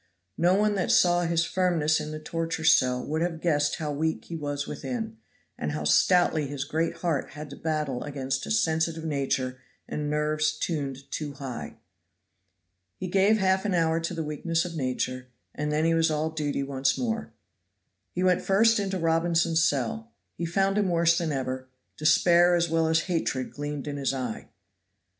[0.39, 4.25] No one that saw his firmness in the torture cell would have guessed how weak
[4.25, 5.17] he was within,
[5.59, 10.53] and how stoutly his great heart had to battle against a sensitive nature and nerves
[10.57, 11.75] tuned too high.
[12.97, 16.31] He gave half an hour to the weakness of nature, and then he was all
[16.31, 17.31] duty once more.
[18.11, 20.11] He went first into Robinson's cell.
[20.33, 24.47] He found him worse than ever: despair as well as hatred gleamed in his eye.